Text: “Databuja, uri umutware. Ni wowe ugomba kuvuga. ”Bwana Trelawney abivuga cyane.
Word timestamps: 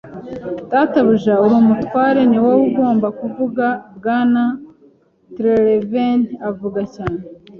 “Databuja, 0.71 1.33
uri 1.43 1.55
umutware. 1.61 2.21
Ni 2.29 2.37
wowe 2.43 2.61
ugomba 2.69 3.07
kuvuga. 3.19 3.65
”Bwana 3.97 4.43
Trelawney 5.33 6.37
abivuga 6.47 6.81
cyane. 6.93 7.19